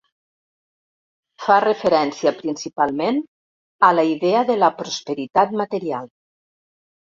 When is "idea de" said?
4.15-4.59